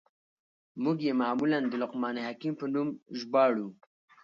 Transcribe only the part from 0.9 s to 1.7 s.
ئې معمولاً